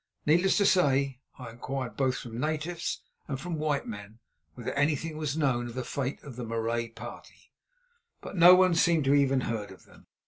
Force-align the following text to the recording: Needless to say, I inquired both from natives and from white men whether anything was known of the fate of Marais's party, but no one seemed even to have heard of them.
Needless 0.25 0.57
to 0.57 0.65
say, 0.65 1.19
I 1.37 1.51
inquired 1.51 1.95
both 1.95 2.17
from 2.17 2.39
natives 2.39 3.03
and 3.27 3.39
from 3.39 3.59
white 3.59 3.85
men 3.85 4.17
whether 4.55 4.73
anything 4.73 5.15
was 5.15 5.37
known 5.37 5.67
of 5.67 5.75
the 5.75 5.83
fate 5.83 6.23
of 6.23 6.39
Marais's 6.39 6.93
party, 6.95 7.53
but 8.19 8.35
no 8.35 8.55
one 8.55 8.73
seemed 8.73 9.07
even 9.07 9.41
to 9.41 9.45
have 9.45 9.55
heard 9.55 9.71
of 9.71 9.85
them. 9.85 10.07